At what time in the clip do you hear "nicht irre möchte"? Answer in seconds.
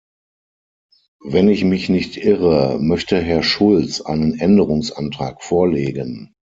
1.87-3.19